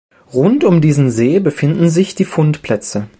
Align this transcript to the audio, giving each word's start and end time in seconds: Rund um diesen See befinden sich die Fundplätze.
Rund 0.33 0.63
um 0.63 0.81
diesen 0.81 1.11
See 1.11 1.37
befinden 1.39 1.91
sich 1.91 2.15
die 2.15 2.25
Fundplätze. 2.25 3.07